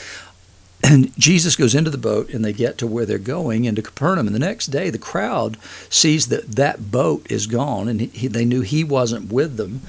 and 0.83 1.15
Jesus 1.17 1.55
goes 1.55 1.75
into 1.75 1.89
the 1.89 1.97
boat 1.97 2.29
and 2.29 2.43
they 2.43 2.53
get 2.53 2.77
to 2.77 2.87
where 2.87 3.05
they're 3.05 3.19
going 3.19 3.65
into 3.65 3.81
Capernaum. 3.81 4.27
And 4.27 4.35
the 4.35 4.39
next 4.39 4.67
day, 4.67 4.89
the 4.89 4.97
crowd 4.97 5.57
sees 5.89 6.27
that 6.27 6.53
that 6.53 6.91
boat 6.91 7.29
is 7.29 7.47
gone 7.47 7.87
and 7.87 8.01
he, 8.01 8.27
they 8.27 8.45
knew 8.45 8.61
he 8.61 8.83
wasn't 8.83 9.31
with 9.31 9.57
them, 9.57 9.81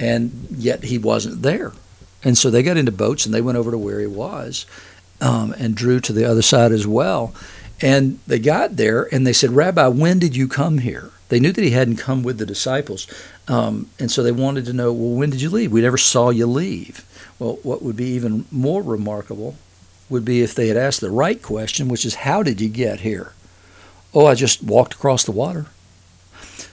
and 0.00 0.46
yet 0.50 0.84
he 0.84 0.98
wasn't 0.98 1.42
there. 1.42 1.72
And 2.24 2.36
so 2.36 2.50
they 2.50 2.62
got 2.62 2.76
into 2.76 2.92
boats 2.92 3.26
and 3.26 3.34
they 3.34 3.40
went 3.40 3.58
over 3.58 3.70
to 3.70 3.78
where 3.78 4.00
he 4.00 4.06
was 4.06 4.66
um, 5.20 5.52
and 5.58 5.74
drew 5.74 6.00
to 6.00 6.12
the 6.12 6.24
other 6.24 6.42
side 6.42 6.72
as 6.72 6.86
well. 6.86 7.34
And 7.80 8.18
they 8.26 8.38
got 8.38 8.76
there 8.76 9.02
and 9.14 9.26
they 9.26 9.32
said, 9.32 9.50
Rabbi, 9.50 9.86
when 9.88 10.18
did 10.18 10.34
you 10.34 10.48
come 10.48 10.78
here? 10.78 11.10
They 11.28 11.38
knew 11.38 11.52
that 11.52 11.62
he 11.62 11.70
hadn't 11.70 11.96
come 11.96 12.22
with 12.22 12.38
the 12.38 12.46
disciples. 12.46 13.06
Um, 13.46 13.90
and 14.00 14.10
so 14.10 14.22
they 14.22 14.32
wanted 14.32 14.64
to 14.64 14.72
know, 14.72 14.92
well, 14.92 15.14
when 15.14 15.30
did 15.30 15.42
you 15.42 15.50
leave? 15.50 15.70
We 15.70 15.82
never 15.82 15.98
saw 15.98 16.30
you 16.30 16.46
leave. 16.46 17.04
Well, 17.38 17.58
what 17.62 17.82
would 17.82 17.96
be 17.96 18.06
even 18.06 18.46
more 18.50 18.82
remarkable 18.82 19.56
would 20.08 20.24
be 20.24 20.42
if 20.42 20.54
they 20.54 20.68
had 20.68 20.76
asked 20.76 21.00
the 21.00 21.10
right 21.10 21.42
question, 21.42 21.88
which 21.88 22.04
is, 22.04 22.16
how 22.16 22.42
did 22.42 22.60
you 22.60 22.68
get 22.68 23.00
here? 23.00 23.32
Oh, 24.14 24.26
I 24.26 24.34
just 24.34 24.62
walked 24.62 24.94
across 24.94 25.24
the 25.24 25.32
water. 25.32 25.66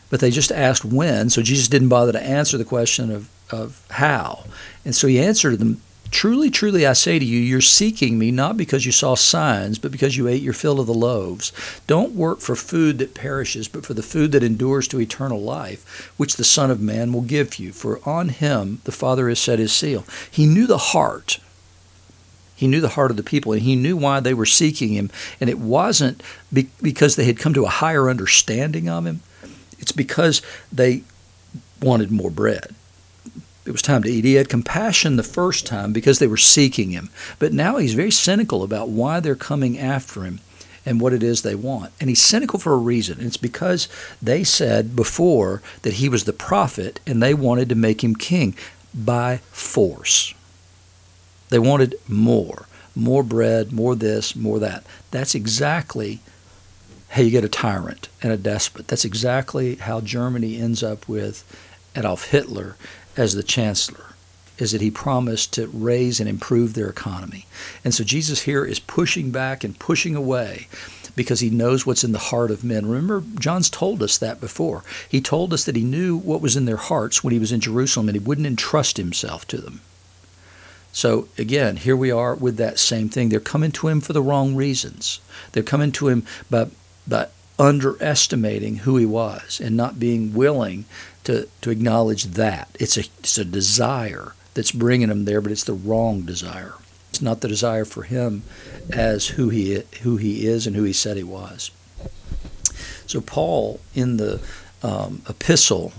But 0.09 0.19
they 0.19 0.31
just 0.31 0.51
asked 0.51 0.85
when, 0.85 1.29
so 1.29 1.41
Jesus 1.41 1.67
didn't 1.67 1.89
bother 1.89 2.11
to 2.11 2.21
answer 2.23 2.57
the 2.57 2.65
question 2.65 3.11
of, 3.11 3.29
of 3.51 3.85
how. 3.89 4.45
And 4.85 4.95
so 4.95 5.07
he 5.07 5.19
answered 5.19 5.59
them 5.59 5.81
Truly, 6.11 6.49
truly, 6.49 6.85
I 6.85 6.93
say 6.93 7.19
to 7.19 7.25
you, 7.25 7.39
you're 7.39 7.61
seeking 7.61 8.17
me 8.17 8.31
not 8.31 8.55
because 8.55 8.85
you 8.85 8.91
saw 8.91 9.15
signs, 9.15 9.77
but 9.79 9.91
because 9.91 10.15
you 10.15 10.27
ate 10.27 10.41
your 10.41 10.53
fill 10.53 10.79
of 10.79 10.87
the 10.87 10.93
loaves. 10.93 11.51
Don't 11.87 12.15
work 12.15 12.39
for 12.39 12.55
food 12.55 12.99
that 12.99 13.15
perishes, 13.15 13.67
but 13.67 13.85
for 13.85 13.93
the 13.93 14.03
food 14.03 14.31
that 14.31 14.43
endures 14.43 14.87
to 14.89 15.01
eternal 15.01 15.41
life, 15.41 16.13
which 16.15 16.37
the 16.37 16.43
Son 16.43 16.71
of 16.71 16.79
Man 16.79 17.11
will 17.11 17.21
give 17.21 17.59
you. 17.59 17.73
For 17.73 17.99
on 18.07 18.29
him 18.29 18.79
the 18.85 18.93
Father 18.93 19.27
has 19.27 19.39
set 19.39 19.59
his 19.59 19.73
seal. 19.73 20.05
He 20.31 20.45
knew 20.45 20.67
the 20.67 20.77
heart. 20.77 21.39
He 22.55 22.67
knew 22.67 22.81
the 22.81 22.89
heart 22.89 23.11
of 23.11 23.17
the 23.17 23.23
people, 23.23 23.51
and 23.51 23.61
he 23.61 23.75
knew 23.75 23.97
why 23.97 24.19
they 24.19 24.33
were 24.33 24.45
seeking 24.45 24.89
him. 24.89 25.09
And 25.41 25.49
it 25.49 25.59
wasn't 25.59 26.23
be- 26.53 26.69
because 26.81 27.15
they 27.15 27.25
had 27.25 27.39
come 27.39 27.53
to 27.53 27.65
a 27.65 27.69
higher 27.69 28.09
understanding 28.09 28.87
of 28.89 29.05
him, 29.05 29.21
it's 29.77 29.91
because 29.91 30.41
they 30.71 31.03
wanted 31.81 32.11
more 32.11 32.31
bread 32.31 32.73
it 33.65 33.71
was 33.71 33.81
time 33.81 34.03
to 34.03 34.09
eat. 34.09 34.25
He 34.25 34.35
had 34.35 34.47
compassion 34.47 35.15
the 35.15 35.23
first 35.23 35.65
time 35.65 35.91
because 35.91 36.19
they 36.19 36.27
were 36.27 36.37
seeking 36.37 36.91
him. 36.91 37.09
But 37.39 37.51
now 37.51 37.77
he's 37.77 37.95
very 37.95 38.11
cynical 38.11 38.63
about 38.63 38.89
why 38.89 39.19
they're 39.19 39.35
coming 39.35 39.79
after 39.79 40.23
him 40.23 40.39
and 40.85 41.01
what 41.01 41.13
it 41.13 41.23
is 41.23 41.41
they 41.41 41.55
want. 41.55 41.91
And 41.99 42.09
he's 42.09 42.21
cynical 42.21 42.59
for 42.59 42.73
a 42.73 42.77
reason. 42.77 43.17
It's 43.19 43.37
because 43.37 43.87
they 44.21 44.43
said 44.43 44.95
before 44.95 45.63
that 45.81 45.95
he 45.95 46.07
was 46.07 46.25
the 46.25 46.33
prophet 46.33 46.99
and 47.07 47.21
they 47.21 47.33
wanted 47.33 47.69
to 47.69 47.75
make 47.75 48.03
him 48.03 48.15
king 48.15 48.55
by 48.93 49.37
force. 49.51 50.34
They 51.49 51.59
wanted 51.59 51.95
more 52.07 52.67
more 52.95 53.23
bread, 53.23 53.71
more 53.71 53.95
this, 53.95 54.35
more 54.35 54.59
that. 54.59 54.83
That's 55.11 55.35
exactly 55.35 56.19
how 57.09 57.21
you 57.21 57.29
get 57.29 57.43
a 57.43 57.49
tyrant 57.49 58.09
and 58.21 58.31
a 58.31 58.37
despot. 58.37 58.87
That's 58.87 59.05
exactly 59.05 59.75
how 59.75 60.01
Germany 60.01 60.59
ends 60.59 60.81
up 60.81 61.07
with 61.07 61.43
Adolf 61.95 62.29
Hitler 62.29 62.75
as 63.17 63.33
the 63.33 63.43
chancellor 63.43 64.11
is 64.57 64.71
that 64.71 64.81
he 64.81 64.89
promised 64.89 65.53
to 65.53 65.67
raise 65.67 66.21
and 66.21 66.29
improve 66.29 66.73
their 66.73 66.87
economy. 66.87 67.45
And 67.83 67.93
so 67.93 68.05
Jesus 68.05 68.43
here 68.43 68.63
is 68.63 68.79
pushing 68.79 69.29
back 69.29 69.65
and 69.65 69.77
pushing 69.77 70.15
away 70.15 70.69
because 71.13 71.41
he 71.41 71.49
knows 71.49 71.85
what's 71.85 72.05
in 72.05 72.13
the 72.13 72.19
heart 72.19 72.51
of 72.51 72.63
men. 72.63 72.85
Remember, 72.85 73.21
John's 73.37 73.69
told 73.69 74.01
us 74.01 74.17
that 74.17 74.39
before. 74.39 74.85
He 75.09 75.19
told 75.19 75.53
us 75.53 75.65
that 75.65 75.75
he 75.75 75.83
knew 75.83 76.15
what 76.15 76.39
was 76.39 76.55
in 76.55 76.63
their 76.63 76.77
hearts 76.77 77.21
when 77.21 77.33
he 77.33 77.39
was 77.39 77.51
in 77.51 77.59
Jerusalem 77.59 78.07
and 78.07 78.15
he 78.15 78.25
wouldn't 78.25 78.47
entrust 78.47 78.95
himself 78.95 79.45
to 79.47 79.57
them. 79.57 79.81
So 80.95 81.27
again, 81.37 81.75
here 81.75 81.97
we 81.97 82.09
are 82.09 82.33
with 82.33 82.55
that 82.55 82.79
same 82.79 83.09
thing. 83.09 83.27
They're 83.27 83.41
coming 83.41 83.73
to 83.73 83.89
him 83.89 83.99
for 83.99 84.13
the 84.13 84.21
wrong 84.21 84.55
reasons. 84.55 85.19
They're 85.51 85.61
coming 85.61 85.91
to 85.91 86.07
him 86.07 86.25
by, 86.49 86.67
by 87.05 87.27
underestimating 87.59 88.77
who 88.77 88.95
he 88.95 89.05
was 89.05 89.59
and 89.59 89.75
not 89.75 89.99
being 89.99 90.33
willing 90.33 90.85
to, 91.25 91.49
to 91.59 91.69
acknowledge 91.69 92.23
that. 92.23 92.69
It's 92.79 92.95
a, 92.95 93.01
it's 93.19 93.37
a 93.37 93.43
desire 93.43 94.35
that's 94.53 94.71
bringing 94.71 95.09
him 95.09 95.25
there, 95.25 95.41
but 95.41 95.51
it's 95.51 95.65
the 95.65 95.73
wrong 95.73 96.21
desire. 96.21 96.75
It's 97.09 97.21
not 97.21 97.41
the 97.41 97.49
desire 97.49 97.83
for 97.83 98.03
him 98.03 98.43
as 98.89 99.27
who 99.27 99.49
he, 99.49 99.83
who 100.03 100.15
he 100.15 100.47
is 100.47 100.65
and 100.65 100.77
who 100.77 100.83
he 100.83 100.93
said 100.93 101.17
he 101.17 101.23
was. 101.23 101.71
So, 103.05 103.19
Paul, 103.19 103.81
in 103.93 104.15
the 104.15 104.41
um, 104.81 105.23
epistle, 105.27 105.91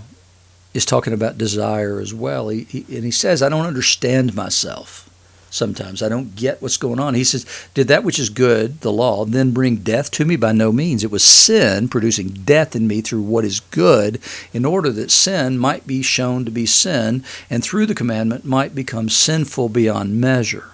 is 0.77 0.85
talking 0.85 1.11
about 1.11 1.39
desire 1.39 1.99
as 1.99 2.13
well. 2.13 2.49
He, 2.49 2.63
he, 2.65 2.85
and 2.95 3.03
he 3.03 3.11
says, 3.11 3.41
I 3.41 3.49
don't 3.49 3.65
understand 3.65 4.35
myself 4.35 5.09
sometimes. 5.49 6.03
I 6.03 6.09
don't 6.09 6.35
get 6.35 6.61
what's 6.61 6.77
going 6.77 6.99
on. 6.99 7.15
He 7.15 7.23
says, 7.23 7.47
Did 7.73 7.87
that 7.87 8.03
which 8.03 8.19
is 8.19 8.29
good, 8.29 8.81
the 8.81 8.91
law, 8.93 9.25
then 9.25 9.51
bring 9.51 9.77
death 9.77 10.11
to 10.11 10.25
me? 10.25 10.35
By 10.35 10.51
no 10.51 10.71
means. 10.71 11.03
It 11.03 11.09
was 11.09 11.23
sin 11.23 11.87
producing 11.87 12.29
death 12.29 12.75
in 12.75 12.87
me 12.87 13.01
through 13.01 13.23
what 13.23 13.43
is 13.43 13.59
good, 13.59 14.21
in 14.53 14.65
order 14.65 14.91
that 14.91 15.09
sin 15.09 15.57
might 15.57 15.87
be 15.87 16.03
shown 16.03 16.45
to 16.45 16.51
be 16.51 16.67
sin, 16.67 17.23
and 17.49 17.63
through 17.63 17.87
the 17.87 17.95
commandment 17.95 18.45
might 18.45 18.75
become 18.75 19.09
sinful 19.09 19.69
beyond 19.69 20.21
measure. 20.21 20.69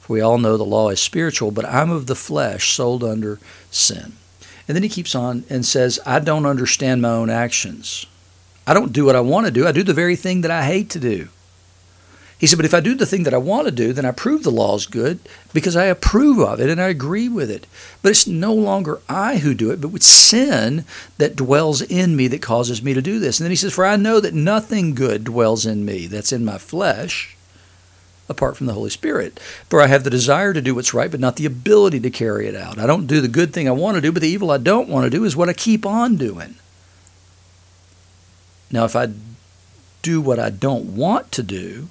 For 0.00 0.14
we 0.14 0.20
all 0.20 0.38
know 0.38 0.56
the 0.56 0.64
law 0.64 0.90
is 0.90 1.00
spiritual, 1.00 1.52
but 1.52 1.64
I'm 1.64 1.90
of 1.90 2.08
the 2.08 2.16
flesh, 2.16 2.72
sold 2.72 3.04
under 3.04 3.38
sin. 3.70 4.14
And 4.66 4.74
then 4.74 4.82
he 4.82 4.88
keeps 4.88 5.14
on 5.14 5.44
and 5.48 5.64
says, 5.64 6.00
I 6.04 6.18
don't 6.18 6.44
understand 6.44 7.02
my 7.02 7.10
own 7.10 7.30
actions. 7.30 8.06
I 8.66 8.74
don't 8.74 8.92
do 8.92 9.04
what 9.04 9.16
I 9.16 9.20
want 9.20 9.46
to 9.46 9.52
do. 9.52 9.66
I 9.66 9.72
do 9.72 9.82
the 9.82 9.94
very 9.94 10.16
thing 10.16 10.40
that 10.40 10.50
I 10.50 10.64
hate 10.64 10.90
to 10.90 11.00
do. 11.00 11.28
He 12.38 12.46
said, 12.46 12.56
But 12.56 12.66
if 12.66 12.74
I 12.74 12.80
do 12.80 12.94
the 12.94 13.06
thing 13.06 13.22
that 13.22 13.34
I 13.34 13.38
want 13.38 13.66
to 13.66 13.72
do, 13.72 13.92
then 13.92 14.04
I 14.04 14.10
prove 14.10 14.42
the 14.42 14.50
law 14.50 14.74
is 14.74 14.86
good 14.86 15.18
because 15.52 15.76
I 15.76 15.84
approve 15.84 16.40
of 16.40 16.60
it 16.60 16.68
and 16.68 16.80
I 16.80 16.88
agree 16.88 17.28
with 17.28 17.50
it. 17.50 17.66
But 18.02 18.10
it's 18.10 18.26
no 18.26 18.52
longer 18.52 19.00
I 19.08 19.38
who 19.38 19.54
do 19.54 19.70
it, 19.70 19.80
but 19.80 19.94
it's 19.94 20.06
sin 20.06 20.84
that 21.18 21.36
dwells 21.36 21.80
in 21.80 22.16
me 22.16 22.28
that 22.28 22.42
causes 22.42 22.82
me 22.82 22.92
to 22.94 23.02
do 23.02 23.18
this. 23.18 23.38
And 23.38 23.44
then 23.44 23.52
he 23.52 23.56
says, 23.56 23.72
For 23.72 23.86
I 23.86 23.96
know 23.96 24.20
that 24.20 24.34
nothing 24.34 24.94
good 24.94 25.24
dwells 25.24 25.64
in 25.64 25.84
me 25.84 26.06
that's 26.06 26.32
in 26.32 26.44
my 26.44 26.58
flesh 26.58 27.36
apart 28.28 28.56
from 28.56 28.66
the 28.66 28.72
Holy 28.72 28.90
Spirit. 28.90 29.38
For 29.68 29.80
I 29.80 29.86
have 29.86 30.04
the 30.04 30.10
desire 30.10 30.52
to 30.52 30.62
do 30.62 30.74
what's 30.74 30.94
right, 30.94 31.10
but 31.10 31.20
not 31.20 31.36
the 31.36 31.46
ability 31.46 32.00
to 32.00 32.10
carry 32.10 32.46
it 32.46 32.54
out. 32.54 32.78
I 32.78 32.86
don't 32.86 33.06
do 33.06 33.20
the 33.20 33.28
good 33.28 33.52
thing 33.52 33.68
I 33.68 33.72
want 33.72 33.96
to 33.96 34.00
do, 34.00 34.12
but 34.12 34.22
the 34.22 34.28
evil 34.28 34.50
I 34.50 34.58
don't 34.58 34.88
want 34.88 35.04
to 35.04 35.10
do 35.10 35.24
is 35.24 35.36
what 35.36 35.48
I 35.48 35.52
keep 35.52 35.86
on 35.86 36.16
doing. 36.16 36.56
Now, 38.70 38.84
if 38.84 38.96
I 38.96 39.08
do 40.02 40.20
what 40.20 40.38
I 40.38 40.50
don't 40.50 40.96
want 40.96 41.32
to 41.32 41.42
do, 41.42 41.88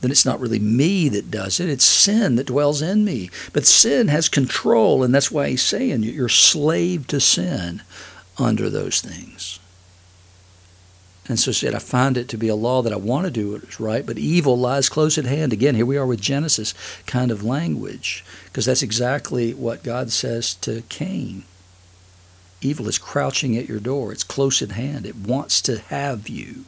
then 0.00 0.10
it's 0.10 0.24
not 0.24 0.40
really 0.40 0.58
me 0.58 1.08
that 1.10 1.30
does 1.30 1.60
it. 1.60 1.68
It's 1.68 1.84
sin 1.84 2.36
that 2.36 2.46
dwells 2.46 2.80
in 2.80 3.04
me. 3.04 3.30
But 3.52 3.66
sin 3.66 4.08
has 4.08 4.28
control, 4.28 5.02
and 5.02 5.14
that's 5.14 5.30
why 5.30 5.50
he's 5.50 5.62
saying 5.62 6.02
you're 6.02 6.28
slave 6.28 7.06
to 7.08 7.20
sin 7.20 7.82
under 8.38 8.70
those 8.70 9.00
things. 9.00 9.58
And 11.28 11.38
so 11.38 11.52
said, 11.52 11.74
I 11.74 11.78
find 11.78 12.16
it 12.16 12.28
to 12.28 12.38
be 12.38 12.48
a 12.48 12.56
law 12.56 12.82
that 12.82 12.92
I 12.92 12.96
want 12.96 13.26
to 13.26 13.30
do 13.30 13.52
what 13.52 13.62
is 13.62 13.78
right, 13.78 14.04
but 14.04 14.18
evil 14.18 14.58
lies 14.58 14.88
close 14.88 15.16
at 15.18 15.26
hand. 15.26 15.52
Again, 15.52 15.74
here 15.74 15.86
we 15.86 15.96
are 15.96 16.06
with 16.06 16.20
Genesis 16.20 16.74
kind 17.06 17.30
of 17.30 17.44
language, 17.44 18.24
because 18.46 18.66
that's 18.66 18.82
exactly 18.82 19.52
what 19.54 19.84
God 19.84 20.10
says 20.10 20.54
to 20.54 20.82
Cain. 20.88 21.44
Evil 22.62 22.88
is 22.88 22.98
crouching 22.98 23.56
at 23.56 23.68
your 23.68 23.80
door. 23.80 24.12
It's 24.12 24.22
close 24.22 24.60
at 24.60 24.72
hand. 24.72 25.06
It 25.06 25.16
wants 25.16 25.62
to 25.62 25.78
have 25.78 26.28
you. 26.28 26.64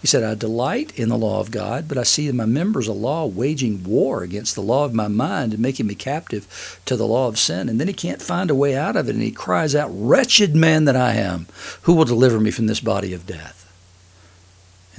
He 0.00 0.06
said, 0.06 0.22
I 0.22 0.34
delight 0.34 0.98
in 0.98 1.10
the 1.10 1.18
law 1.18 1.40
of 1.40 1.50
God, 1.50 1.86
but 1.86 1.98
I 1.98 2.04
see 2.04 2.26
in 2.26 2.36
my 2.36 2.46
members 2.46 2.88
a 2.88 2.92
law 2.92 3.26
waging 3.26 3.84
war 3.84 4.22
against 4.22 4.54
the 4.54 4.62
law 4.62 4.86
of 4.86 4.94
my 4.94 5.08
mind 5.08 5.52
and 5.52 5.60
making 5.60 5.86
me 5.86 5.94
captive 5.94 6.80
to 6.86 6.96
the 6.96 7.06
law 7.06 7.28
of 7.28 7.38
sin. 7.38 7.68
And 7.68 7.78
then 7.78 7.88
he 7.88 7.92
can't 7.92 8.22
find 8.22 8.50
a 8.50 8.54
way 8.54 8.74
out 8.74 8.96
of 8.96 9.08
it, 9.08 9.14
and 9.14 9.22
he 9.22 9.30
cries 9.30 9.74
out, 9.74 9.90
Wretched 9.92 10.56
man 10.56 10.86
that 10.86 10.96
I 10.96 11.14
am, 11.14 11.46
who 11.82 11.92
will 11.92 12.06
deliver 12.06 12.40
me 12.40 12.50
from 12.50 12.66
this 12.66 12.80
body 12.80 13.12
of 13.12 13.26
death? 13.26 13.59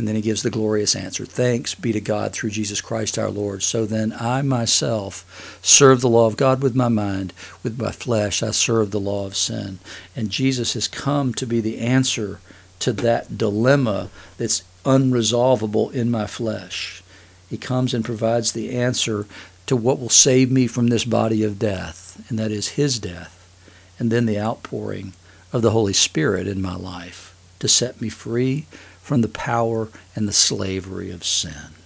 And 0.02 0.08
then 0.08 0.16
he 0.16 0.24
gives 0.24 0.42
the 0.42 0.50
glorious 0.50 0.96
answer 0.96 1.28
Thanks 1.28 1.76
be 1.76 1.92
to 1.92 2.02
God 2.02 2.34
through 2.34 2.50
Jesus 2.50 2.82
Christ 2.82 3.20
our 3.20 3.30
Lord. 3.30 3.62
So 3.62 3.86
then 3.86 4.16
I 4.20 4.42
myself 4.42 5.60
serve 5.62 6.02
the 6.02 6.10
law 6.10 6.26
of 6.26 6.38
God 6.38 6.64
with 6.64 6.74
my 6.74 6.88
mind, 6.88 7.34
with 7.62 7.80
my 7.80 7.92
flesh 7.92 8.42
I 8.42 8.50
serve 8.50 8.90
the 8.90 9.00
law 9.00 9.28
of 9.28 9.36
sin. 9.36 9.78
And 10.16 10.32
Jesus 10.32 10.74
has 10.74 10.88
come 10.88 11.36
to 11.36 11.46
be 11.46 11.62
the 11.62 11.78
answer 11.78 12.40
to 12.80 12.92
that 12.94 13.38
dilemma 13.38 14.10
that's 14.40 14.64
unresolvable 14.86 15.94
in 15.94 16.10
my 16.10 16.26
flesh. 16.26 17.04
He 17.48 17.58
comes 17.58 17.94
and 17.94 18.04
provides 18.04 18.54
the 18.54 18.76
answer 18.76 19.28
to 19.68 19.76
what 19.76 20.00
will 20.00 20.10
save 20.10 20.50
me 20.50 20.66
from 20.66 20.88
this 20.88 21.06
body 21.06 21.44
of 21.44 21.60
death, 21.60 22.26
and 22.28 22.40
that 22.40 22.50
is 22.50 22.70
his 22.70 22.98
death, 22.98 23.48
and 24.00 24.12
then 24.12 24.26
the 24.26 24.40
outpouring 24.40 25.14
of 25.54 25.62
the 25.62 25.70
Holy 25.70 25.94
Spirit 25.94 26.48
in 26.48 26.60
my 26.60 26.76
life 26.76 27.36
to 27.60 27.68
set 27.68 28.02
me 28.02 28.10
free 28.10 28.66
from 29.02 29.22
the 29.22 29.28
power 29.28 29.90
and 30.16 30.28
the 30.28 30.34
slavery 30.34 31.12
of 31.12 31.24
sin. 31.24 31.81